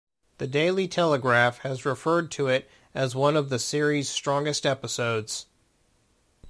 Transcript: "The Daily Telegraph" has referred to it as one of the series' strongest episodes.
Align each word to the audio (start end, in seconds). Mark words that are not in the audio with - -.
"The 0.39 0.47
Daily 0.47 0.87
Telegraph" 0.87 1.59
has 1.59 1.85
referred 1.85 2.31
to 2.31 2.47
it 2.47 2.67
as 2.95 3.13
one 3.13 3.37
of 3.37 3.49
the 3.49 3.59
series' 3.59 4.09
strongest 4.09 4.65
episodes. 4.65 5.45